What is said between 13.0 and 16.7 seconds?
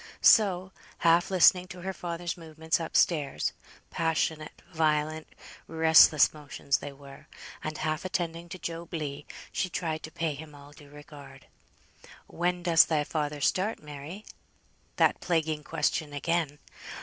father start, Mary?" That plaguing question again.